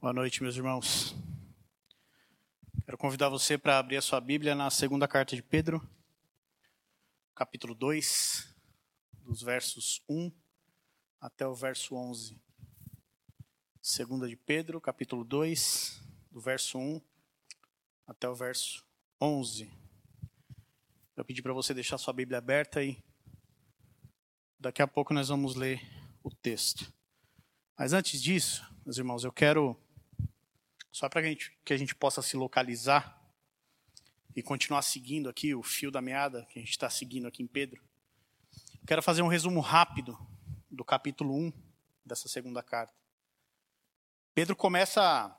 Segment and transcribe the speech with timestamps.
[0.00, 1.12] Boa noite, meus irmãos.
[2.84, 5.84] Quero convidar você para abrir a sua Bíblia na segunda carta de Pedro,
[7.34, 8.54] capítulo 2,
[9.24, 10.30] dos versos 1
[11.20, 12.40] até o verso 11.
[13.82, 17.02] Segunda de Pedro, capítulo 2, do verso 1
[18.06, 18.86] até o verso
[19.20, 19.68] 11.
[21.16, 23.02] Eu pedi para você deixar sua Bíblia aberta e
[24.60, 25.82] daqui a pouco nós vamos ler
[26.22, 26.88] o texto.
[27.76, 29.76] Mas antes disso, meus irmãos, eu quero
[30.90, 31.22] só para
[31.64, 33.18] que a gente possa se localizar
[34.34, 37.46] e continuar seguindo aqui o fio da meada que a gente está seguindo aqui em
[37.46, 37.82] Pedro.
[38.86, 40.18] Quero fazer um resumo rápido
[40.70, 41.52] do capítulo 1
[42.04, 42.94] dessa segunda carta.
[44.34, 45.36] Pedro começa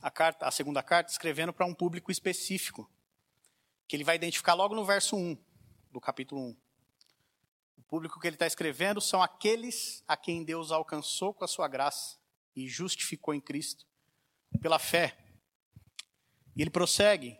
[0.00, 2.90] a, carta, a segunda carta escrevendo para um público específico,
[3.86, 5.36] que ele vai identificar logo no verso 1
[5.90, 6.56] do capítulo 1.
[7.76, 11.68] O público que ele está escrevendo são aqueles a quem Deus alcançou com a sua
[11.68, 12.18] graça
[12.56, 13.86] e justificou em Cristo
[14.60, 15.16] pela fé.
[16.54, 17.38] E ele prossegue,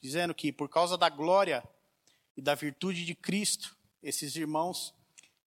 [0.00, 1.62] dizendo que por causa da glória
[2.36, 4.94] e da virtude de Cristo, esses irmãos,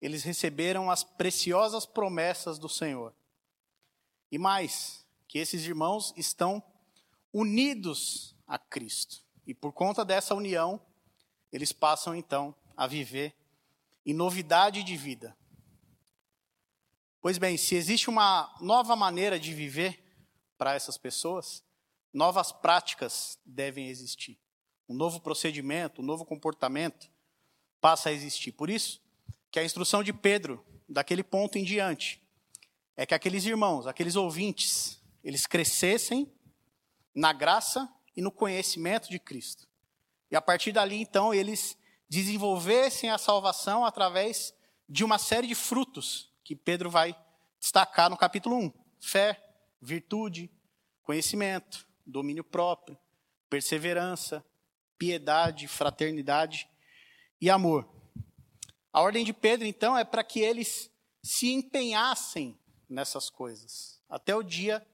[0.00, 3.14] eles receberam as preciosas promessas do Senhor.
[4.30, 6.62] E mais, que esses irmãos estão
[7.32, 9.24] unidos a Cristo.
[9.46, 10.80] E por conta dessa união,
[11.52, 13.34] eles passam então a viver
[14.04, 15.36] em novidade de vida.
[17.20, 20.03] Pois bem, se existe uma nova maneira de viver,
[20.64, 21.62] para essas pessoas,
[22.10, 24.40] novas práticas devem existir.
[24.88, 27.10] Um novo procedimento, um novo comportamento
[27.82, 28.52] passa a existir.
[28.52, 28.98] Por isso,
[29.50, 32.18] que a instrução de Pedro, daquele ponto em diante,
[32.96, 36.32] é que aqueles irmãos, aqueles ouvintes, eles crescessem
[37.14, 39.68] na graça e no conhecimento de Cristo.
[40.30, 41.76] E a partir dali, então, eles
[42.08, 44.54] desenvolvessem a salvação através
[44.88, 47.14] de uma série de frutos que Pedro vai
[47.60, 49.43] destacar no capítulo 1: fé,
[49.84, 50.50] virtude,
[51.02, 52.98] conhecimento, domínio próprio,
[53.50, 54.44] perseverança,
[54.96, 56.68] piedade, fraternidade
[57.40, 57.88] e amor.
[58.92, 60.90] A ordem de Pedro, então, é para que eles
[61.22, 62.58] se empenhassem
[62.88, 64.86] nessas coisas, até o dia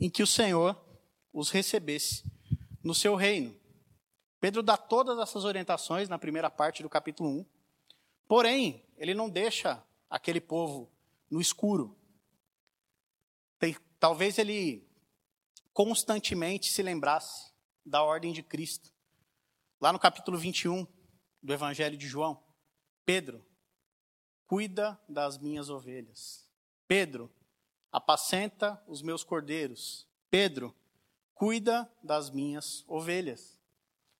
[0.00, 0.80] em que o Senhor
[1.32, 2.24] os recebesse
[2.82, 3.54] no seu reino.
[4.40, 7.46] Pedro dá todas essas orientações na primeira parte do capítulo 1,
[8.28, 10.90] porém, ele não deixa aquele povo
[11.30, 11.96] no escuro.
[13.98, 14.86] Talvez ele
[15.72, 17.52] constantemente se lembrasse
[17.84, 18.92] da ordem de Cristo.
[19.80, 20.86] Lá no capítulo 21
[21.42, 22.42] do Evangelho de João,
[23.04, 23.44] Pedro,
[24.46, 26.46] cuida das minhas ovelhas.
[26.86, 27.32] Pedro,
[27.90, 30.06] apacenta os meus cordeiros.
[30.30, 30.74] Pedro,
[31.34, 33.58] cuida das minhas ovelhas.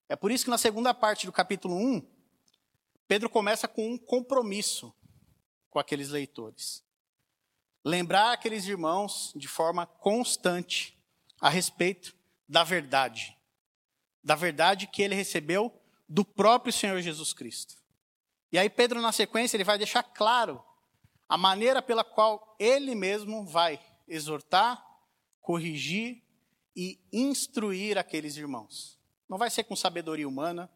[0.08, 2.06] É por isso que na segunda parte do capítulo 1,
[3.06, 4.94] Pedro começa com um compromisso
[5.68, 6.85] com aqueles leitores
[7.86, 10.98] lembrar aqueles irmãos de forma constante
[11.40, 12.16] a respeito
[12.48, 13.38] da verdade.
[14.24, 15.72] Da verdade que ele recebeu
[16.08, 17.76] do próprio Senhor Jesus Cristo.
[18.50, 20.60] E aí, Pedro, na sequência, ele vai deixar claro
[21.28, 24.84] a maneira pela qual ele mesmo vai exortar,
[25.40, 26.24] corrigir
[26.74, 28.98] e instruir aqueles irmãos.
[29.28, 30.68] Não vai ser com sabedoria humana,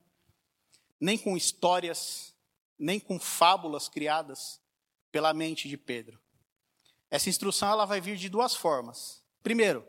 [1.01, 2.37] nem com histórias,
[2.79, 4.63] nem com fábulas criadas
[5.11, 6.20] pela mente de Pedro.
[7.11, 9.23] Essa instrução ela vai vir de duas formas.
[9.43, 9.87] Primeiro,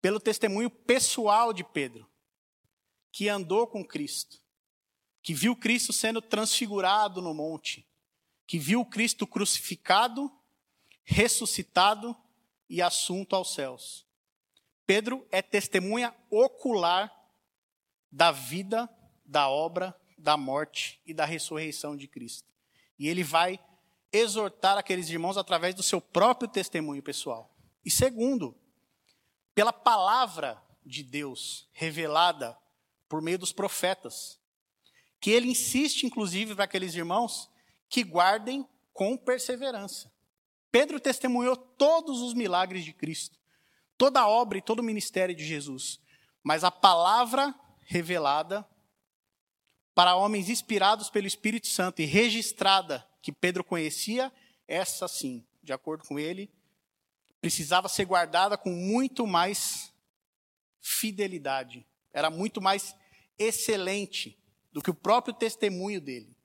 [0.00, 2.08] pelo testemunho pessoal de Pedro,
[3.12, 4.40] que andou com Cristo,
[5.22, 7.86] que viu Cristo sendo transfigurado no monte,
[8.46, 10.30] que viu Cristo crucificado,
[11.02, 12.16] ressuscitado
[12.68, 14.06] e assunto aos céus.
[14.86, 17.12] Pedro é testemunha ocular
[18.10, 18.88] da vida,
[19.24, 22.48] da obra, da morte e da ressurreição de Cristo.
[22.98, 23.58] E ele vai
[24.16, 27.54] exortar aqueles irmãos através do seu próprio testemunho pessoal.
[27.84, 28.56] E segundo,
[29.54, 32.56] pela palavra de Deus revelada
[33.08, 34.38] por meio dos profetas,
[35.20, 37.50] que ele insiste, inclusive, para aqueles irmãos
[37.88, 40.12] que guardem com perseverança.
[40.70, 43.38] Pedro testemunhou todos os milagres de Cristo,
[43.96, 46.00] toda a obra e todo o ministério de Jesus,
[46.42, 48.66] mas a palavra revelada
[49.94, 54.32] para homens inspirados pelo Espírito Santo e registrada que Pedro conhecia,
[54.68, 56.50] essa sim, de acordo com ele,
[57.40, 59.92] precisava ser guardada com muito mais
[60.80, 61.86] fidelidade.
[62.12, 62.94] Era muito mais
[63.38, 64.38] excelente
[64.72, 66.36] do que o próprio testemunho dele.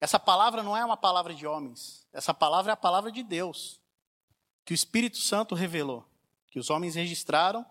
[0.00, 3.80] Essa palavra não é uma palavra de homens, essa palavra é a palavra de Deus,
[4.64, 6.06] que o Espírito Santo revelou,
[6.48, 7.64] que os homens registraram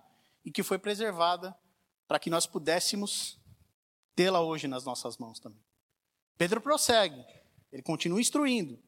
[0.44, 1.56] e que foi preservada
[2.08, 3.40] para que nós pudéssemos
[4.16, 5.64] tê-la hoje nas nossas mãos também.
[6.38, 7.24] Pedro prossegue.
[7.74, 8.80] Ele continua instruindo.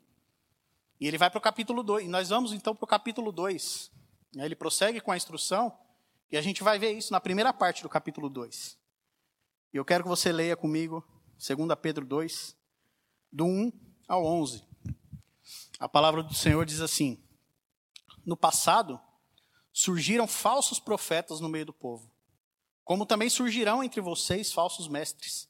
[1.01, 2.05] E ele vai para o capítulo 2.
[2.05, 3.91] E nós vamos então para o capítulo 2,
[4.35, 5.75] Ele prossegue com a instrução,
[6.31, 8.77] e a gente vai ver isso na primeira parte do capítulo 2.
[9.73, 11.03] E eu quero que você leia comigo
[11.35, 12.55] 2 Pedro 2,
[13.31, 13.71] do 1
[14.07, 14.63] ao 11.
[15.79, 17.21] A palavra do Senhor diz assim:
[18.23, 19.01] No passado,
[19.73, 22.09] surgiram falsos profetas no meio do povo,
[22.83, 25.49] como também surgirão entre vocês falsos mestres.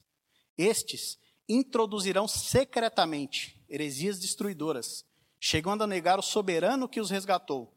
[0.56, 1.18] Estes
[1.48, 5.04] introduzirão secretamente heresias destruidoras,
[5.38, 7.72] chegando a negar o soberano que os resgatou,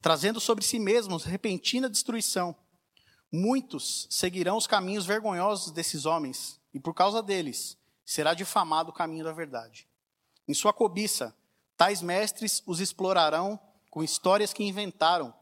[0.00, 2.54] trazendo sobre si mesmos repentina destruição.
[3.32, 9.24] Muitos seguirão os caminhos vergonhosos desses homens, e por causa deles será difamado o caminho
[9.24, 9.88] da verdade.
[10.48, 11.36] Em sua cobiça,
[11.76, 13.58] tais mestres os explorarão
[13.90, 15.32] com histórias que inventaram.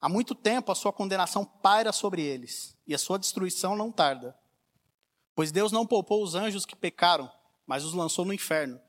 [0.00, 4.36] Há muito tempo a sua condenação paira sobre eles, e a sua destruição não tarda.
[5.38, 7.30] Pois Deus não poupou os anjos que pecaram,
[7.64, 8.80] mas os lançou no inferno,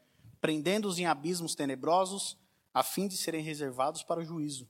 [0.42, 2.36] prendendo-os em abismos tenebrosos,
[2.74, 4.68] a fim de serem reservados para o juízo.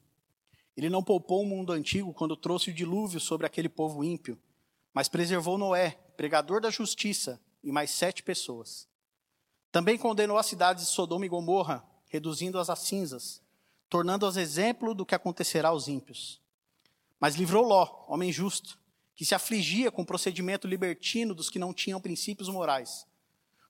[0.76, 4.38] Ele não poupou o mundo antigo quando trouxe o dilúvio sobre aquele povo ímpio,
[4.94, 8.86] mas preservou Noé, pregador da justiça, e mais sete pessoas.
[9.72, 13.42] Também condenou as cidades de Sodoma e Gomorra, reduzindo-as a cinzas,
[13.88, 16.42] tornando-as exemplo do que acontecerá aos ímpios.
[17.22, 18.78] Mas livrou Ló, homem justo,
[19.20, 23.06] que se afligia com o procedimento libertino dos que não tinham princípios morais.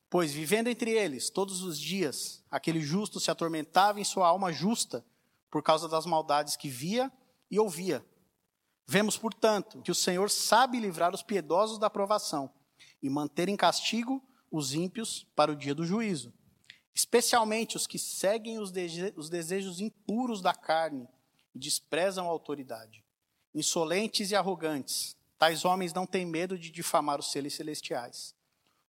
[0.08, 5.04] Pois, vivendo entre eles todos os dias, aquele justo se atormentava em sua alma justa
[5.50, 7.12] por causa das maldades que via
[7.50, 8.06] e ouvia.
[8.86, 12.54] Vemos, portanto, que o Senhor sabe livrar os piedosos da aprovação
[13.02, 16.32] e manter em castigo os ímpios para o dia do juízo,
[16.94, 21.10] especialmente os que seguem os, desejos impuros da carne
[21.56, 23.04] e desprezam a autoridade.
[23.52, 28.36] Insolentes e arrogantes, Tais homens não têm medo de difamar os seres celestiais.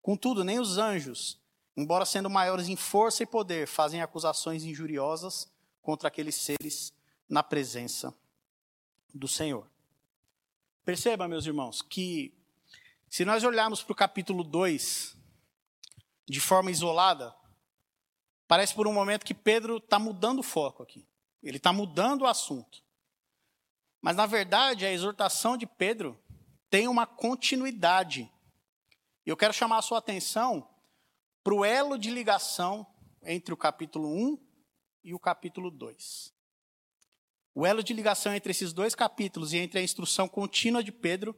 [0.00, 1.38] Contudo, nem os anjos,
[1.76, 5.52] embora sendo maiores em força e poder, fazem acusações injuriosas
[5.82, 6.94] contra aqueles seres
[7.28, 8.14] na presença
[9.14, 9.70] do Senhor.
[10.86, 12.32] Perceba, meus irmãos, que
[13.10, 15.14] se nós olharmos para o capítulo 2
[16.26, 17.34] de forma isolada,
[18.46, 21.06] parece por um momento que Pedro está mudando o foco aqui.
[21.42, 22.82] Ele está mudando o assunto.
[24.00, 26.18] Mas, na verdade, a exortação de Pedro
[26.70, 28.30] tem uma continuidade.
[29.24, 30.68] Eu quero chamar a sua atenção
[31.42, 32.86] para o elo de ligação
[33.22, 34.38] entre o capítulo 1
[35.04, 36.34] e o capítulo 2.
[37.54, 41.34] O elo de ligação entre esses dois capítulos e entre a instrução contínua de Pedro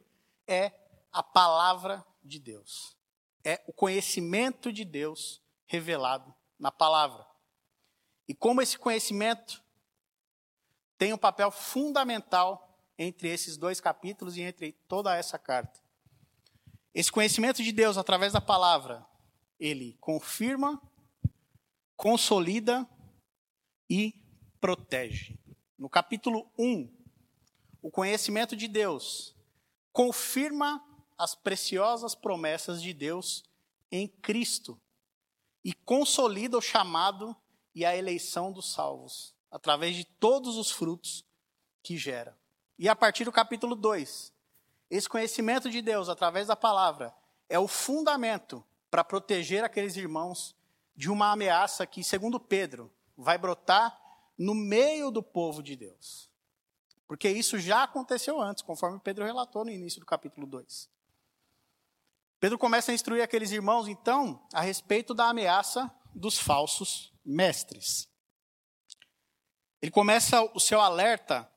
[0.47, 0.71] é
[1.11, 2.95] a palavra de Deus.
[3.43, 7.25] É o conhecimento de Deus revelado na palavra.
[8.27, 9.63] E como esse conhecimento
[10.97, 12.70] tem um papel fundamental
[13.01, 15.79] entre esses dois capítulos e entre toda essa carta.
[16.93, 19.03] Esse conhecimento de Deus através da palavra,
[19.59, 20.79] ele confirma,
[21.95, 22.87] consolida
[23.89, 24.13] e
[24.59, 25.35] protege.
[25.79, 26.93] No capítulo 1,
[27.81, 29.35] o conhecimento de Deus
[29.91, 30.85] confirma
[31.17, 33.43] as preciosas promessas de Deus
[33.91, 34.79] em Cristo
[35.63, 37.35] e consolida o chamado
[37.73, 41.25] e a eleição dos salvos através de todos os frutos
[41.81, 42.39] que gera.
[42.81, 44.33] E a partir do capítulo 2,
[44.89, 47.13] esse conhecimento de Deus através da palavra
[47.47, 50.55] é o fundamento para proteger aqueles irmãos
[50.95, 53.95] de uma ameaça que, segundo Pedro, vai brotar
[54.35, 56.27] no meio do povo de Deus.
[57.07, 60.89] Porque isso já aconteceu antes, conforme Pedro relatou no início do capítulo 2.
[62.39, 68.09] Pedro começa a instruir aqueles irmãos, então, a respeito da ameaça dos falsos mestres.
[69.79, 71.47] Ele começa o seu alerta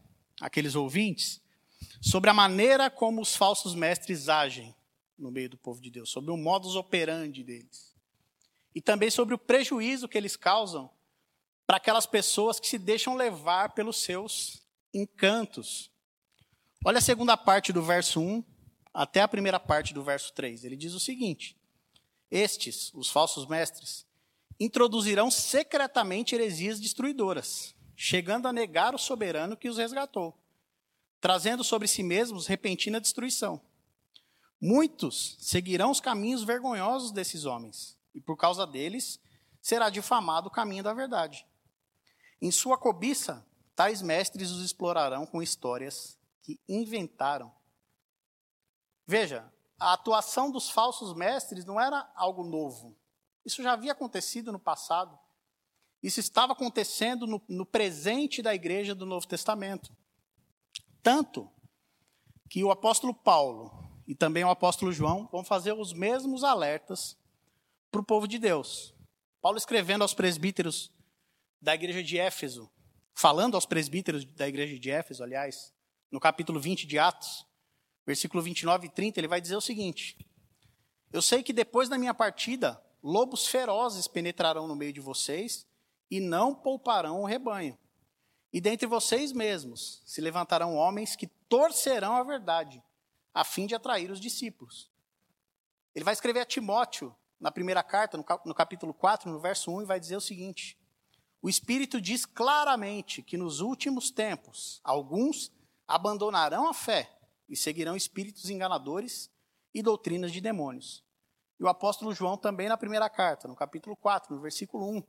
[0.40, 1.40] aqueles ouvintes,
[2.00, 4.74] sobre a maneira como os falsos mestres agem
[5.18, 7.94] no meio do povo de Deus, sobre o modus operandi deles.
[8.74, 10.90] E também sobre o prejuízo que eles causam
[11.66, 14.62] para aquelas pessoas que se deixam levar pelos seus
[14.92, 15.90] encantos.
[16.84, 18.44] Olha a segunda parte do verso 1
[18.92, 20.64] até a primeira parte do verso 3.
[20.64, 21.56] Ele diz o seguinte:
[22.30, 24.04] Estes, os falsos mestres,
[24.58, 30.36] introduzirão secretamente heresias destruidoras chegando a negar o soberano que os resgatou,
[31.20, 33.60] trazendo sobre si mesmos repentina destruição.
[34.60, 39.20] Muitos seguirão os caminhos vergonhosos desses homens, e por causa deles
[39.60, 41.46] será difamado o caminho da verdade.
[42.40, 47.52] Em sua cobiça, tais mestres os explorarão com histórias que inventaram.
[49.06, 52.96] Veja, a atuação dos falsos mestres não era algo novo.
[53.44, 55.18] Isso já havia acontecido no passado.
[56.04, 59.90] Isso estava acontecendo no, no presente da igreja do Novo Testamento.
[61.02, 61.50] Tanto
[62.50, 63.72] que o apóstolo Paulo
[64.06, 67.16] e também o apóstolo João vão fazer os mesmos alertas
[67.90, 68.94] para o povo de Deus.
[69.40, 70.92] Paulo escrevendo aos presbíteros
[71.58, 72.70] da igreja de Éfeso,
[73.14, 75.72] falando aos presbíteros da igreja de Éfeso, aliás,
[76.10, 77.46] no capítulo 20 de Atos,
[78.04, 80.18] versículo 29 e 30, ele vai dizer o seguinte:
[81.10, 85.66] Eu sei que depois da minha partida, lobos ferozes penetrarão no meio de vocês
[86.10, 87.78] e não pouparão o rebanho.
[88.52, 92.82] E dentre vocês mesmos se levantarão homens que torcerão a verdade,
[93.32, 94.90] a fim de atrair os discípulos.
[95.94, 99.86] Ele vai escrever a Timóteo, na primeira carta, no capítulo 4, no verso 1, e
[99.86, 100.78] vai dizer o seguinte:
[101.42, 105.52] O Espírito diz claramente que nos últimos tempos alguns
[105.86, 107.10] abandonarão a fé
[107.48, 109.30] e seguirão espíritos enganadores
[109.74, 111.04] e doutrinas de demônios.
[111.58, 115.02] E o apóstolo João também na primeira carta, no capítulo 4, no versículo 1,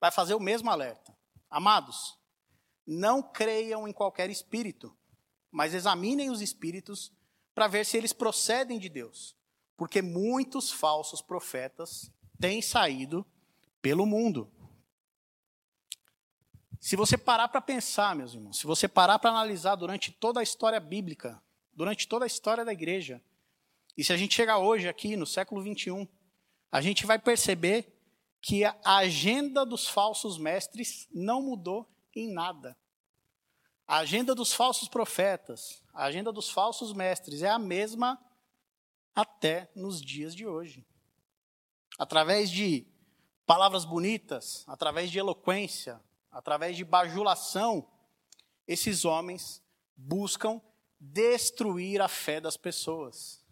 [0.00, 1.16] vai fazer o mesmo alerta.
[1.50, 2.18] Amados,
[2.86, 4.96] não creiam em qualquer espírito,
[5.50, 7.12] mas examinem os espíritos
[7.54, 9.36] para ver se eles procedem de Deus,
[9.76, 13.26] porque muitos falsos profetas têm saído
[13.82, 14.50] pelo mundo.
[16.80, 20.42] Se você parar para pensar, meus irmãos, se você parar para analisar durante toda a
[20.42, 23.20] história bíblica, durante toda a história da igreja,
[23.96, 26.06] e se a gente chegar hoje aqui no século 21,
[26.70, 27.97] a gente vai perceber
[28.40, 32.76] que a agenda dos falsos mestres não mudou em nada.
[33.86, 38.22] A agenda dos falsos profetas, a agenda dos falsos mestres é a mesma
[39.14, 40.86] até nos dias de hoje.
[41.98, 42.86] Através de
[43.46, 47.88] palavras bonitas, através de eloquência, através de bajulação,
[48.66, 49.62] esses homens
[49.96, 50.60] buscam
[51.00, 53.42] destruir a fé das pessoas.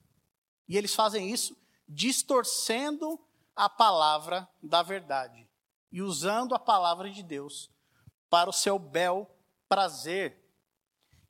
[0.68, 1.56] E eles fazem isso
[1.88, 3.18] distorcendo
[3.56, 5.48] a palavra da verdade
[5.90, 7.70] e usando a palavra de Deus
[8.28, 9.34] para o seu bel
[9.68, 10.44] prazer.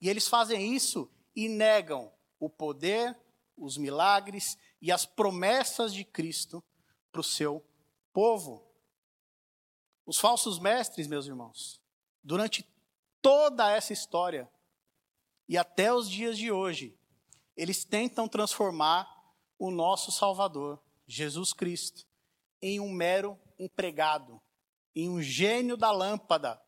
[0.01, 3.17] E eles fazem isso e negam o poder,
[3.57, 6.63] os milagres e as promessas de Cristo
[7.13, 7.65] para o seu
[8.13, 8.67] povo.
[10.05, 11.81] Os falsos mestres, meus irmãos,
[12.23, 12.69] durante
[13.23, 14.51] toda essa história
[15.49, 16.99] e até os dias de hoje,
[17.57, 19.09] eles tentam transformar
[19.59, 22.07] o nosso Salvador, Jesus Cristo,
[22.61, 24.41] em um mero empregado,
[24.95, 26.61] em um gênio da lâmpada,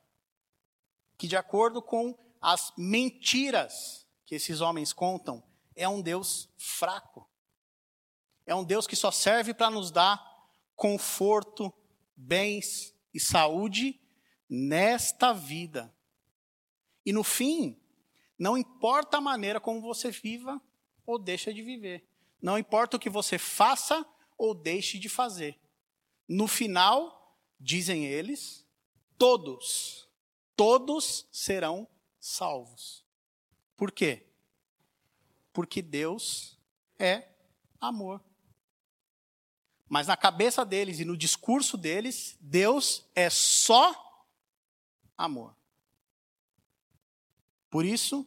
[1.16, 5.42] que, de acordo com as mentiras que esses homens contam,
[5.74, 7.28] é um Deus fraco.
[8.46, 10.24] É um Deus que só serve para nos dar
[10.74, 11.72] conforto,
[12.16, 14.00] bens e saúde
[14.48, 15.94] nesta vida.
[17.04, 17.80] E no fim,
[18.38, 20.60] não importa a maneira como você viva
[21.04, 22.06] ou deixa de viver.
[22.40, 25.58] Não importa o que você faça ou deixe de fazer.
[26.28, 28.66] No final, dizem eles,
[29.16, 30.08] todos
[30.58, 31.86] todos serão
[32.18, 33.06] salvos.
[33.76, 34.26] Por quê?
[35.52, 36.58] Porque Deus
[36.98, 37.28] é
[37.80, 38.20] amor.
[39.88, 44.26] Mas na cabeça deles e no discurso deles, Deus é só
[45.16, 45.56] amor.
[47.70, 48.26] Por isso,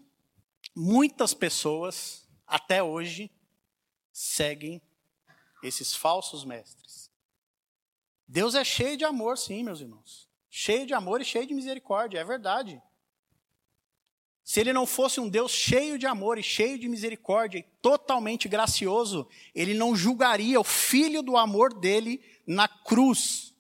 [0.73, 3.29] muitas pessoas, até hoje,
[4.09, 4.81] seguem
[5.61, 7.10] esses falsos mestres.
[8.31, 12.19] Deus é cheio de amor, sim, meus irmãos cheio de amor e cheio de misericórdia,
[12.19, 12.79] é verdade.
[14.43, 18.49] Se ele não fosse um Deus cheio de amor e cheio de misericórdia e totalmente
[18.49, 23.55] gracioso, ele não julgaria o filho do amor dele na cruz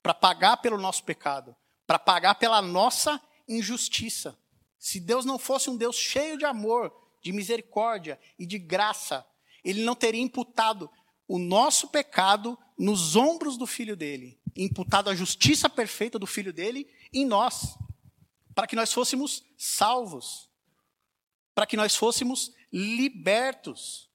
[0.00, 4.38] para pagar pelo nosso pecado, para pagar pela nossa injustiça.
[4.78, 9.26] Se Deus não fosse um Deus cheio de amor, de misericórdia e de graça,
[9.64, 10.88] ele não teria imputado
[11.32, 16.86] o nosso pecado nos ombros do filho dele imputado a justiça perfeita do filho dele
[17.10, 17.74] em nós,
[18.54, 20.50] para que nós fôssemos salvos,
[21.54, 24.10] para que nós fôssemos libertos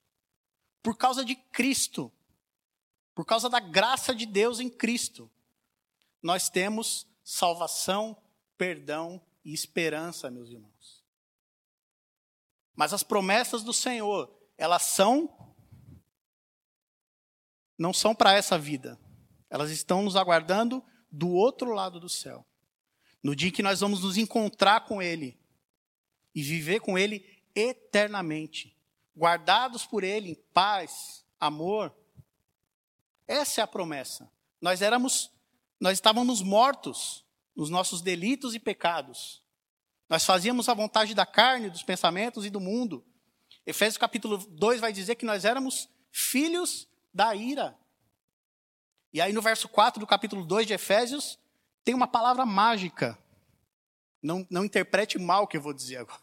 [0.83, 2.11] por causa de Cristo,
[3.15, 5.27] por causa da graça de Deus em Cristo.
[6.21, 8.15] Nós temos salvação,
[8.59, 11.03] perdão e esperança, meus irmãos.
[12.75, 15.46] Mas as promessas do Senhor, elas são
[17.77, 18.99] não são para essa vida.
[19.49, 22.45] Elas estão nos aguardando do outro lado do céu.
[23.23, 25.39] No dia em que nós vamos nos encontrar com Ele
[26.33, 28.77] e viver com Ele eternamente,
[29.15, 31.95] guardados por Ele em paz, amor.
[33.27, 34.31] Essa é a promessa.
[34.61, 35.31] Nós éramos,
[35.79, 39.41] nós estávamos mortos nos nossos delitos e pecados.
[40.09, 43.05] Nós fazíamos a vontade da carne, dos pensamentos e do mundo.
[43.65, 47.75] Efésios capítulo 2 vai dizer que nós éramos filhos da ira.
[49.11, 51.39] E aí no verso 4 do capítulo 2 de Efésios,
[51.83, 53.17] tem uma palavra mágica.
[54.21, 56.21] Não, não interprete mal o que eu vou dizer agora.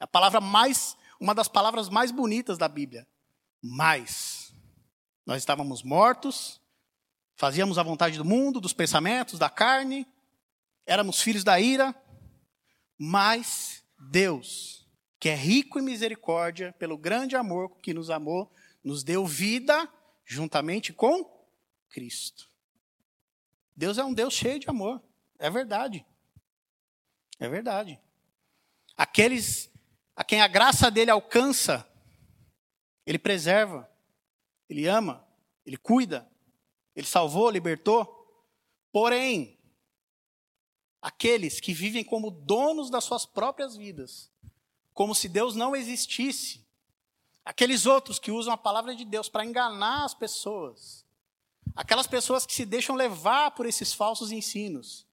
[0.00, 3.06] É a palavra mais, uma das palavras mais bonitas da Bíblia.
[3.62, 4.52] Mais.
[5.24, 6.60] Nós estávamos mortos,
[7.36, 10.04] fazíamos a vontade do mundo, dos pensamentos, da carne,
[10.84, 11.94] éramos filhos da ira,
[12.98, 14.84] mas Deus,
[15.20, 19.88] que é rico em misericórdia, pelo grande amor que nos amou, nos deu vida
[20.24, 21.24] juntamente com
[21.88, 22.48] Cristo.
[23.76, 25.02] Deus é um Deus cheio de amor.
[25.38, 26.04] É verdade.
[27.38, 28.00] É verdade.
[28.96, 29.70] Aqueles
[30.16, 31.88] a quem a graça dele alcança,
[33.04, 33.90] ele preserva,
[34.68, 35.26] ele ama,
[35.66, 36.30] ele cuida,
[36.94, 38.22] ele salvou, libertou.
[38.92, 39.58] Porém,
[41.02, 44.30] aqueles que vivem como donos das suas próprias vidas,
[44.92, 46.63] como se Deus não existisse,
[47.44, 51.04] aqueles outros que usam a palavra de Deus para enganar as pessoas,
[51.76, 55.06] aquelas pessoas que se deixam levar por esses falsos ensinos.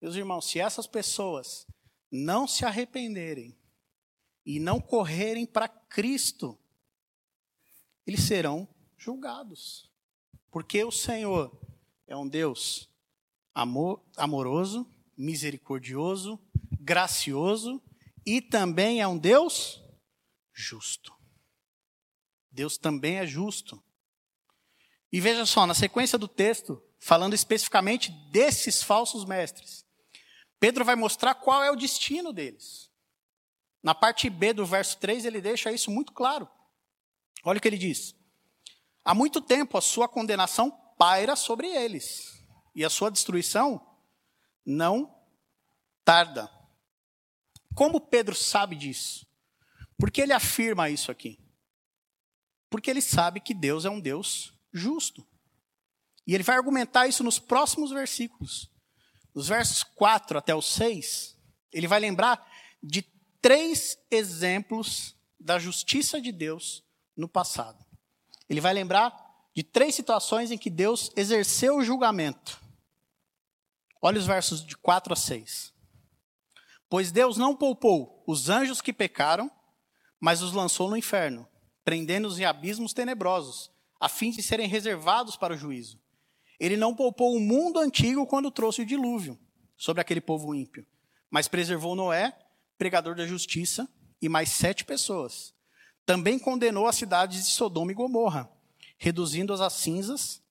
[0.00, 1.66] Meus irmãos, se essas pessoas
[2.10, 3.56] não se arrependerem
[4.44, 6.58] e não correrem para Cristo,
[8.06, 8.66] eles serão
[8.96, 9.90] julgados.
[10.50, 11.52] Porque o Senhor
[12.06, 12.88] é um Deus
[13.54, 16.40] amor, amoroso, misericordioso,
[16.80, 17.82] gracioso
[18.24, 19.82] e também é um Deus
[20.52, 21.17] justo.
[22.58, 23.80] Deus também é justo.
[25.12, 29.86] E veja só, na sequência do texto, falando especificamente desses falsos mestres,
[30.58, 32.90] Pedro vai mostrar qual é o destino deles.
[33.80, 36.48] Na parte B do verso 3, ele deixa isso muito claro.
[37.44, 38.12] Olha o que ele diz:
[39.04, 43.80] Há muito tempo a sua condenação paira sobre eles, e a sua destruição
[44.66, 45.16] não
[46.04, 46.50] tarda.
[47.72, 49.24] Como Pedro sabe disso?
[49.96, 51.38] Porque ele afirma isso aqui?
[52.70, 55.26] Porque ele sabe que Deus é um Deus justo.
[56.26, 58.70] E ele vai argumentar isso nos próximos versículos.
[59.34, 61.36] Nos versos 4 até o 6,
[61.72, 62.46] ele vai lembrar
[62.82, 63.02] de
[63.40, 66.84] três exemplos da justiça de Deus
[67.16, 67.84] no passado.
[68.48, 69.14] Ele vai lembrar
[69.54, 72.60] de três situações em que Deus exerceu o julgamento.
[74.00, 75.72] Olha os versos de 4 a 6.
[76.88, 79.50] Pois Deus não poupou os anjos que pecaram,
[80.20, 81.48] mas os lançou no inferno,
[81.88, 85.98] prendendo-os em abismos tenebrosos, a fim de serem reservados para o juízo.
[86.60, 89.38] Ele não poupou o mundo antigo quando trouxe o dilúvio
[89.74, 90.86] sobre aquele povo ímpio,
[91.30, 92.38] mas preservou Noé,
[92.76, 93.88] pregador da justiça,
[94.20, 95.54] e mais sete pessoas.
[96.04, 98.52] Também condenou as cidades de Sodoma e Gomorra,
[98.98, 100.42] reduzindo-as a cinzas,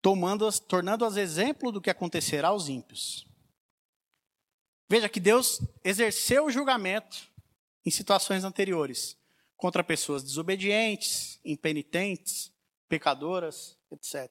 [0.00, 3.26] tomando-as, tornando-as exemplo do que acontecerá aos ímpios.
[4.88, 7.28] Veja que Deus exerceu o julgamento
[7.84, 9.16] em situações anteriores
[9.56, 12.52] contra pessoas desobedientes, impenitentes,
[12.88, 14.30] pecadoras, etc.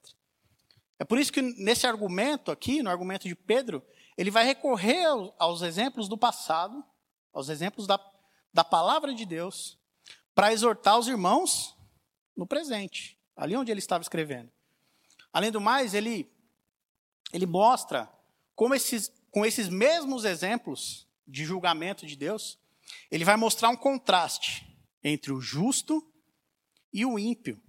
[0.99, 3.83] É por isso que nesse argumento aqui, no argumento de Pedro,
[4.17, 5.05] ele vai recorrer
[5.37, 6.83] aos exemplos do passado,
[7.33, 7.99] aos exemplos da,
[8.53, 9.77] da palavra de Deus,
[10.33, 11.75] para exortar os irmãos
[12.35, 14.51] no presente, ali onde ele estava escrevendo.
[15.33, 16.31] Além do mais, ele,
[17.33, 18.09] ele mostra
[18.55, 22.57] como esses, com esses mesmos exemplos de julgamento de Deus,
[23.11, 24.74] ele vai mostrar um contraste
[25.05, 26.03] entre o justo
[26.91, 27.61] e o ímpio.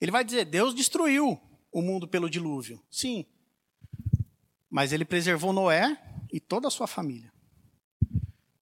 [0.00, 1.40] Ele vai dizer: Deus destruiu
[1.72, 2.80] o mundo pelo dilúvio.
[2.88, 3.26] Sim.
[4.70, 6.00] Mas ele preservou Noé
[6.32, 7.32] e toda a sua família.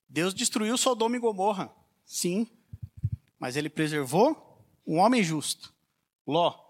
[0.08, 1.70] Deus destruiu Sodoma e Gomorra.
[2.06, 2.50] Sim.
[3.38, 5.74] Mas ele preservou um homem justo,
[6.26, 6.64] Ló.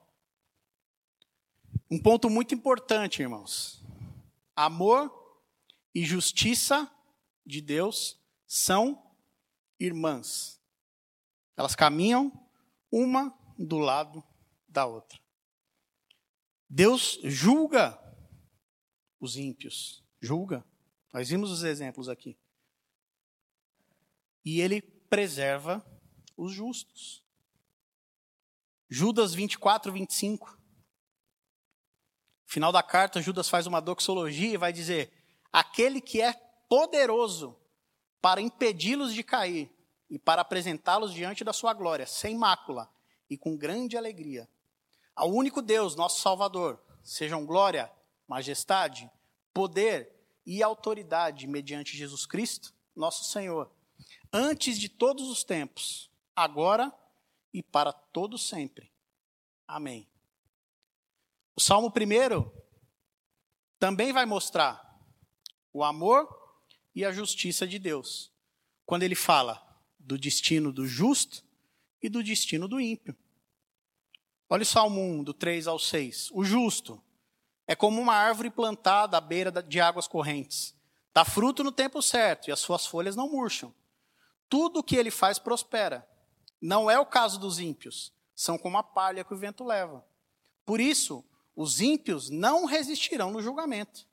[1.88, 3.84] Um ponto muito importante, irmãos.
[4.56, 5.12] Amor
[5.94, 6.90] e justiça
[7.44, 9.00] de Deus são
[9.78, 10.55] irmãs.
[11.56, 12.30] Elas caminham
[12.92, 14.22] uma do lado
[14.68, 15.18] da outra.
[16.68, 17.98] Deus julga
[19.18, 20.64] os ímpios, julga.
[21.12, 22.38] Nós vimos os exemplos aqui.
[24.44, 25.84] E ele preserva
[26.36, 27.24] os justos.
[28.88, 30.60] Judas 24, 25.
[32.44, 35.12] Final da carta, Judas faz uma doxologia e vai dizer:
[35.52, 36.32] aquele que é
[36.68, 37.58] poderoso
[38.20, 39.75] para impedi-los de cair
[40.08, 42.90] e para apresentá-los diante da sua glória, sem mácula
[43.28, 44.48] e com grande alegria.
[45.14, 47.90] Ao único Deus, nosso Salvador, sejam glória,
[48.28, 49.10] majestade,
[49.52, 50.14] poder
[50.44, 53.70] e autoridade mediante Jesus Cristo, nosso Senhor,
[54.32, 56.92] antes de todos os tempos, agora
[57.52, 58.92] e para todo sempre.
[59.66, 60.08] Amém.
[61.56, 62.50] O Salmo 1
[63.78, 65.00] também vai mostrar
[65.72, 66.28] o amor
[66.94, 68.32] e a justiça de Deus,
[68.84, 69.65] quando ele fala
[70.06, 71.44] do destino do justo
[72.00, 73.16] e do destino do ímpio.
[74.48, 76.30] Olha o Salmo 1, do 3 ao 6.
[76.32, 77.02] O justo
[77.66, 80.74] é como uma árvore plantada à beira de águas correntes.
[81.12, 83.74] Dá fruto no tempo certo e as suas folhas não murcham.
[84.48, 86.08] Tudo o que ele faz prospera.
[86.60, 88.12] Não é o caso dos ímpios.
[88.34, 90.04] São como a palha que o vento leva.
[90.64, 91.24] Por isso,
[91.56, 94.06] os ímpios não resistirão no julgamento,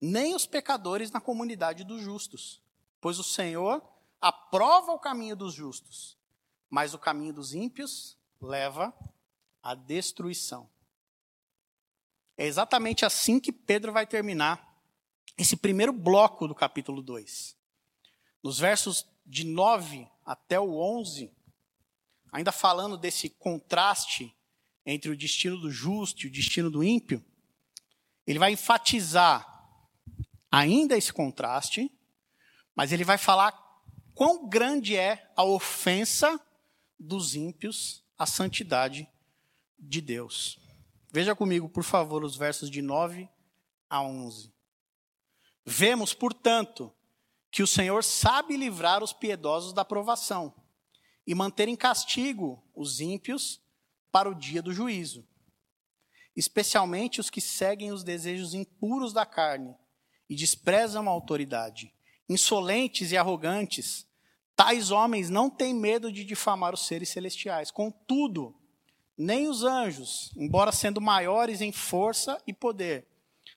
[0.00, 2.60] nem os pecadores na comunidade dos justos,
[3.00, 3.82] pois o Senhor
[4.20, 6.18] aprova o caminho dos justos,
[6.68, 8.92] mas o caminho dos ímpios leva
[9.62, 10.68] à destruição.
[12.36, 14.66] É exatamente assim que Pedro vai terminar
[15.36, 17.56] esse primeiro bloco do capítulo 2.
[18.42, 21.32] Nos versos de 9 até o 11,
[22.32, 24.34] ainda falando desse contraste
[24.86, 27.24] entre o destino do justo e o destino do ímpio,
[28.26, 29.46] ele vai enfatizar
[30.50, 31.90] ainda esse contraste,
[32.74, 33.67] mas ele vai falar
[34.18, 36.40] quão grande é a ofensa
[36.98, 39.08] dos ímpios à santidade
[39.78, 40.58] de Deus.
[41.12, 43.28] Veja comigo, por favor, os versos de 9
[43.88, 44.52] a 11.
[45.64, 46.92] Vemos, portanto,
[47.48, 50.52] que o Senhor sabe livrar os piedosos da provação
[51.24, 53.62] e manter em castigo os ímpios
[54.10, 55.24] para o dia do juízo,
[56.34, 59.76] especialmente os que seguem os desejos impuros da carne
[60.28, 61.94] e desprezam a autoridade.
[62.28, 64.07] Insolentes e arrogantes,
[64.58, 67.70] tais homens não têm medo de difamar os seres celestiais.
[67.70, 68.52] Contudo,
[69.16, 73.06] nem os anjos, embora sendo maiores em força e poder,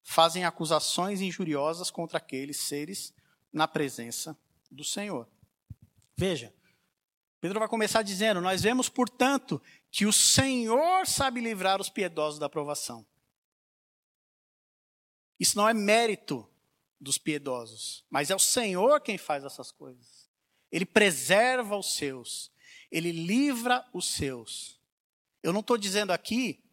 [0.03, 3.11] fazem acusações injuriosas contra aqueles seres
[3.51, 4.37] na presença
[4.69, 5.27] do Senhor.
[6.15, 6.53] Veja,
[7.39, 9.59] Pedro vai começar dizendo: Nós vemos, portanto,
[9.89, 13.03] que o Senhor sabe livrar os piedosos da provação.
[15.39, 16.47] Isso não é mérito
[16.99, 20.20] dos piedosos, mas é o Senhor quem faz essas coisas.
[20.71, 22.51] Ele preserva os seus,
[22.91, 24.79] ele livra os seus.
[25.43, 26.63] Eu não estou dizendo aqui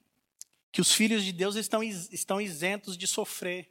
[0.70, 3.70] que os filhos de Deus estão, estão isentos de sofrer,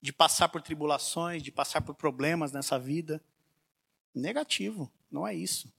[0.00, 3.22] de passar por tribulações, de passar por problemas nessa vida.
[4.14, 5.72] Negativo, não é isso.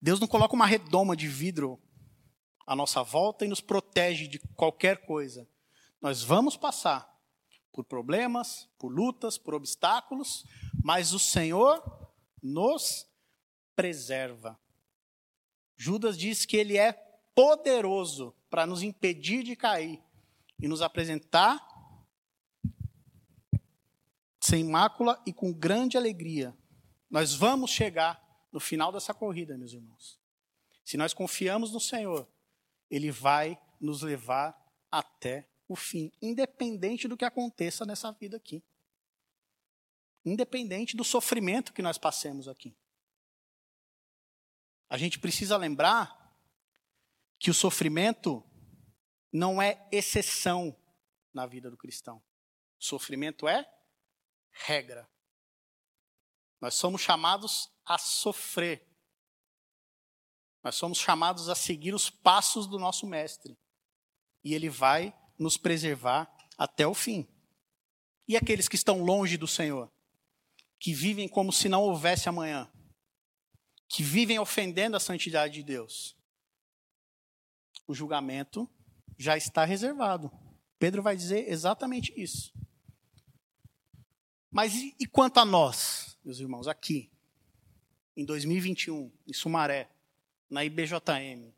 [0.00, 1.80] Deus não coloca uma redoma de vidro
[2.66, 5.46] à nossa volta e nos protege de qualquer coisa.
[6.00, 7.12] Nós vamos passar
[7.72, 10.44] por problemas, por lutas, por obstáculos,
[10.82, 11.82] mas o Senhor
[12.42, 13.06] nos
[13.76, 14.58] preserva.
[15.76, 16.92] Judas diz que ele é
[17.34, 20.02] poderoso para nos impedir de cair
[20.60, 21.60] e nos apresentar
[24.40, 26.56] sem mácula e com grande alegria.
[27.08, 30.20] Nós vamos chegar no final dessa corrida, meus irmãos.
[30.84, 32.28] Se nós confiamos no Senhor,
[32.90, 34.56] Ele vai nos levar
[34.90, 38.62] até o fim, independente do que aconteça nessa vida aqui.
[40.24, 42.76] Independente do sofrimento que nós passemos aqui.
[44.88, 46.36] A gente precisa lembrar
[47.38, 48.44] que o sofrimento
[49.32, 50.76] não é exceção
[51.32, 52.22] na vida do cristão.
[52.78, 53.68] Sofrimento é
[54.50, 55.10] regra.
[56.60, 58.86] Nós somos chamados a sofrer.
[60.62, 63.58] Nós somos chamados a seguir os passos do nosso mestre.
[64.44, 67.26] E ele vai nos preservar até o fim.
[68.28, 69.91] E aqueles que estão longe do Senhor,
[70.82, 72.68] que vivem como se não houvesse amanhã,
[73.88, 76.16] que vivem ofendendo a santidade de Deus,
[77.86, 78.68] o julgamento
[79.16, 80.28] já está reservado.
[80.80, 82.52] Pedro vai dizer exatamente isso.
[84.50, 87.12] Mas e, e quanto a nós, meus irmãos, aqui,
[88.16, 89.88] em 2021, em Sumaré,
[90.50, 91.54] na IBJM?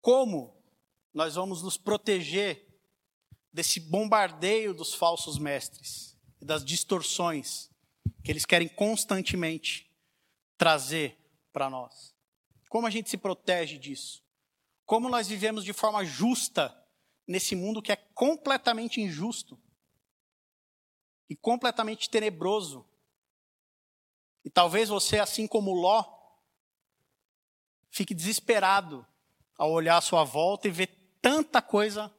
[0.00, 0.60] Como
[1.14, 2.66] nós vamos nos proteger
[3.52, 7.70] desse bombardeio dos falsos mestres, das distorções
[8.26, 9.88] que eles querem constantemente
[10.58, 11.16] trazer
[11.52, 12.12] para nós.
[12.68, 14.20] Como a gente se protege disso?
[14.84, 16.76] Como nós vivemos de forma justa
[17.24, 19.56] nesse mundo que é completamente injusto
[21.30, 22.84] e completamente tenebroso?
[24.44, 26.04] E talvez você, assim como Ló,
[27.92, 29.06] fique desesperado
[29.56, 30.88] ao olhar à sua volta e ver
[31.22, 32.12] tanta coisa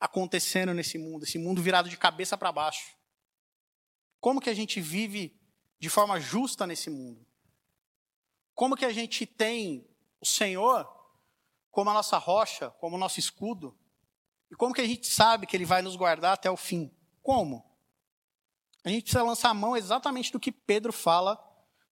[0.00, 2.99] acontecendo nesse mundo, esse mundo virado de cabeça para baixo.
[4.20, 5.38] Como que a gente vive
[5.78, 7.26] de forma justa nesse mundo?
[8.54, 9.88] Como que a gente tem
[10.20, 10.88] o Senhor
[11.70, 13.76] como a nossa rocha, como o nosso escudo?
[14.50, 16.94] E como que a gente sabe que Ele vai nos guardar até o fim?
[17.22, 17.64] Como?
[18.84, 21.38] A gente precisa lançar a mão exatamente do que Pedro fala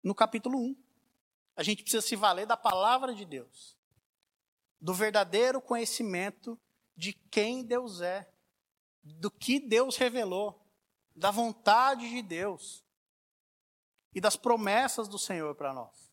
[0.02, 0.76] no capítulo 1.
[1.56, 3.76] A gente precisa se valer da palavra de Deus
[4.80, 6.58] do verdadeiro conhecimento
[6.96, 8.28] de quem Deus é,
[9.02, 10.65] do que Deus revelou,
[11.16, 12.84] da vontade de Deus
[14.14, 16.12] e das promessas do Senhor para nós.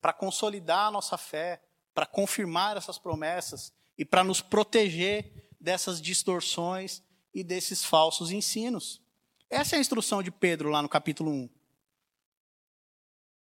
[0.00, 7.02] Para consolidar a nossa fé, para confirmar essas promessas e para nos proteger dessas distorções
[7.34, 9.02] e desses falsos ensinos.
[9.50, 11.50] Essa é a instrução de Pedro lá no capítulo 1.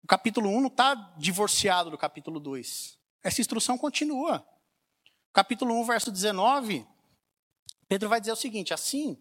[0.03, 2.99] O capítulo 1 não está divorciado do capítulo 2.
[3.23, 4.45] Essa instrução continua.
[5.31, 6.85] Capítulo 1, verso 19,
[7.87, 9.17] Pedro vai dizer o seguinte: assim,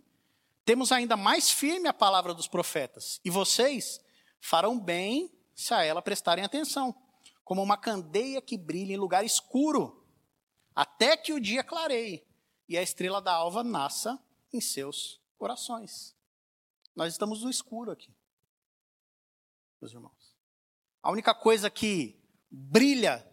[0.64, 4.00] temos ainda mais firme a palavra dos profetas, e vocês
[4.40, 6.94] farão bem se a ela prestarem atenção,
[7.44, 10.06] como uma candeia que brilha em lugar escuro,
[10.74, 12.24] até que o dia clareie
[12.68, 14.18] e a estrela da alva nasça
[14.52, 16.16] em seus corações.
[16.94, 18.14] Nós estamos no escuro aqui,
[19.80, 20.36] meus irmãos.
[21.02, 22.20] A única coisa que
[22.50, 23.26] brilha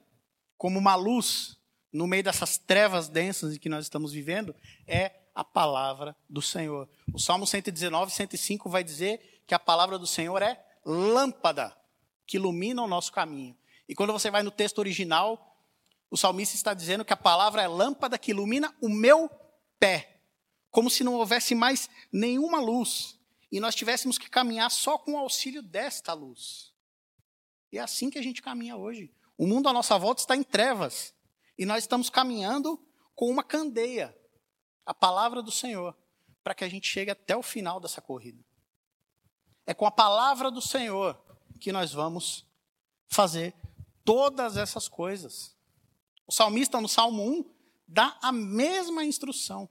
[0.58, 1.58] como uma luz
[1.92, 4.56] no meio dessas trevas densas em que nós estamos vivendo
[4.88, 6.90] é a palavra do Senhor.
[7.14, 11.76] O Salmo 119, 105 vai dizer que a palavra do Senhor é lâmpada
[12.26, 13.58] que ilumina o nosso caminho.
[13.88, 15.58] E quando você vai no texto original,
[16.12, 19.30] o salmista está dizendo que a palavra é lâmpada que ilumina o meu
[19.80, 20.22] pé,
[20.70, 23.20] como se não houvesse mais nenhuma luz
[23.52, 26.72] e nós tivéssemos que caminhar só com o auxílio desta luz.
[27.72, 29.14] E é assim que a gente caminha hoje.
[29.38, 31.14] O mundo à nossa volta está em trevas
[31.58, 32.80] e nós estamos caminhando
[33.16, 34.16] com uma candeia,
[34.86, 35.96] a palavra do Senhor,
[36.44, 38.44] para que a gente chegue até o final dessa corrida.
[39.66, 41.20] É com a palavra do Senhor
[41.60, 42.46] que nós vamos
[43.08, 43.54] fazer
[44.04, 45.56] todas essas coisas.
[46.26, 47.54] O salmista, no Salmo 1,
[47.88, 49.70] dá a mesma instrução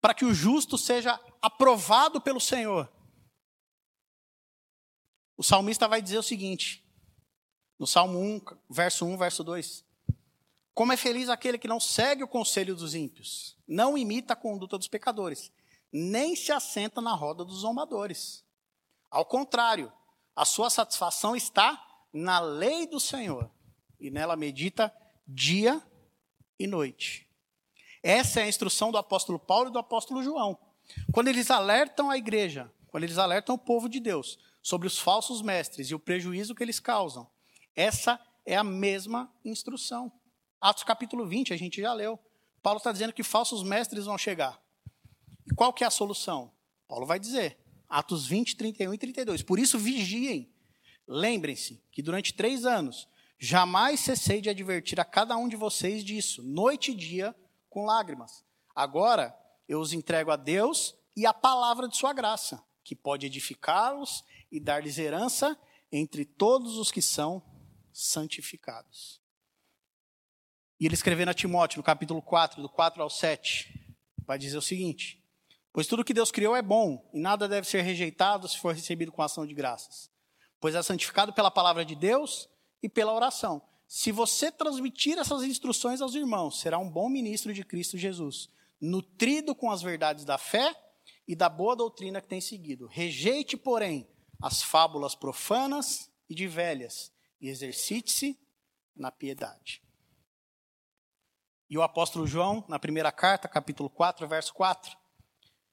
[0.00, 2.92] para que o justo seja aprovado pelo Senhor.
[5.36, 6.84] O salmista vai dizer o seguinte,
[7.78, 9.84] no Salmo 1, verso 1, verso 2:
[10.74, 14.78] Como é feliz aquele que não segue o conselho dos ímpios, não imita a conduta
[14.78, 15.52] dos pecadores,
[15.92, 18.42] nem se assenta na roda dos zombadores.
[19.10, 19.92] Ao contrário,
[20.34, 21.82] a sua satisfação está
[22.12, 23.50] na lei do Senhor,
[24.00, 24.92] e nela medita
[25.26, 25.82] dia
[26.58, 27.28] e noite.
[28.02, 30.58] Essa é a instrução do apóstolo Paulo e do apóstolo João.
[31.12, 35.42] Quando eles alertam a igreja, quando eles alertam o povo de Deus sobre os falsos
[35.42, 37.30] mestres e o prejuízo que eles causam,
[37.76, 40.10] essa é a mesma instrução.
[40.62, 42.18] Atos capítulo 20, a gente já leu.
[42.62, 44.58] Paulo está dizendo que falsos mestres vão chegar.
[45.46, 46.50] E qual que é a solução?
[46.88, 49.42] Paulo vai dizer, Atos 20, 31 e 32.
[49.42, 50.50] Por isso, vigiem.
[51.06, 53.08] Lembrem-se que durante três anos
[53.44, 57.34] Jamais cessei de advertir a cada um de vocês disso, noite e dia,
[57.68, 58.44] com lágrimas.
[58.72, 59.36] Agora
[59.68, 64.60] eu os entrego a Deus e a palavra de sua graça, que pode edificá-los e
[64.60, 65.58] dar-lhes herança
[65.90, 67.42] entre todos os que são
[67.92, 69.20] santificados.
[70.82, 73.72] E ele escrevendo a Timóteo, no capítulo 4, do 4 ao 7,
[74.26, 75.22] vai dizer o seguinte:
[75.72, 79.12] Pois tudo que Deus criou é bom, e nada deve ser rejeitado se for recebido
[79.12, 80.10] com ação de graças.
[80.60, 82.48] Pois é santificado pela palavra de Deus
[82.82, 83.62] e pela oração.
[83.86, 89.54] Se você transmitir essas instruções aos irmãos, será um bom ministro de Cristo Jesus, nutrido
[89.54, 90.74] com as verdades da fé
[91.28, 92.88] e da boa doutrina que tem seguido.
[92.88, 94.08] Rejeite, porém,
[94.42, 98.36] as fábulas profanas e de velhas, e exercite-se
[98.96, 99.80] na piedade.
[101.72, 104.94] E o apóstolo João, na primeira carta, capítulo 4, verso 4.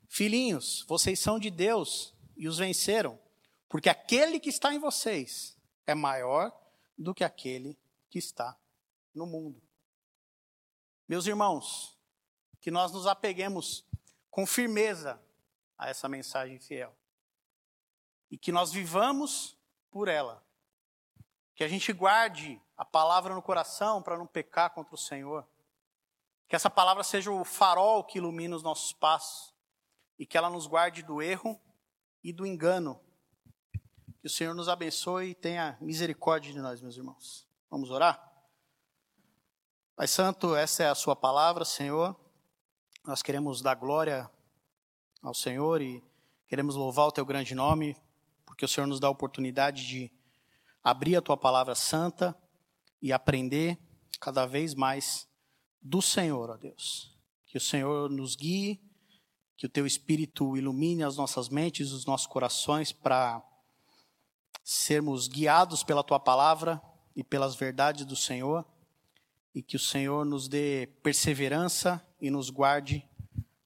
[0.07, 3.19] Filhinhos, vocês são de Deus e os venceram,
[3.67, 6.57] porque aquele que está em vocês é maior
[6.97, 7.77] do que aquele
[8.09, 8.57] que está
[9.13, 9.61] no mundo.
[11.05, 11.99] Meus irmãos,
[12.61, 13.85] que nós nos apeguemos
[14.31, 15.21] com firmeza
[15.77, 16.95] a essa mensagem fiel
[18.31, 19.57] e que nós vivamos
[19.91, 20.41] por ela.
[21.55, 25.45] Que a gente guarde a palavra no coração para não pecar contra o Senhor.
[26.49, 29.53] Que essa palavra seja o farol que ilumina os nossos passos
[30.17, 31.57] e que ela nos guarde do erro
[32.21, 32.99] e do engano
[34.19, 37.47] que o Senhor nos abençoe e tenha misericórdia de nós, meus irmãos.
[37.69, 38.21] Vamos orar?
[39.95, 42.19] Pai Santo, essa é a Sua palavra, Senhor.
[43.05, 44.29] Nós queremos dar glória
[45.21, 46.03] ao Senhor e
[46.47, 47.95] queremos louvar o Teu grande nome,
[48.45, 50.11] porque o Senhor nos dá a oportunidade de
[50.83, 52.35] abrir a Tua palavra santa
[53.01, 53.79] e aprender
[54.19, 55.28] cada vez mais
[55.81, 57.17] do Senhor, ó Deus.
[57.45, 58.79] Que o Senhor nos guie,
[59.57, 63.43] que o Teu Espírito ilumine as nossas mentes, os nossos corações para
[64.63, 66.81] sermos guiados pela tua palavra
[67.15, 68.65] e pelas verdades do Senhor,
[69.53, 73.03] e que o Senhor nos dê perseverança e nos guarde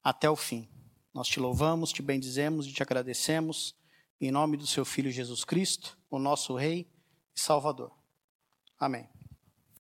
[0.04, 0.70] até o fim.
[1.14, 3.76] Nós te louvamos, te bendizemos e te agradecemos,
[4.20, 6.90] em nome do seu Filho Jesus Cristo, o nosso Rei
[7.36, 7.92] e Salvador.
[8.80, 9.13] Amém.